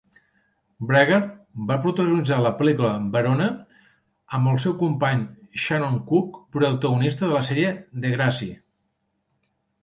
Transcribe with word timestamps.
Bregar 0.91 1.17
va 1.71 1.75
protagonitzar 1.83 2.39
la 2.45 2.51
pel·lícula 2.61 2.93
"Verona" 3.15 3.49
amb 4.39 4.51
el 4.53 4.57
seu 4.63 4.75
company 4.81 5.21
Shannon 5.67 6.01
Kook 6.09 6.41
protagonista 6.57 7.27
en 7.29 7.33
la 7.37 7.45
sèrie 7.51 7.77
Degrassi. 8.07 8.51